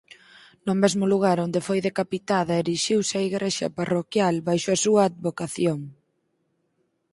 [0.65, 5.79] No mesmo lugar onde foi decapitada erixiuse a igrexa parroquial baixo a súa advocación.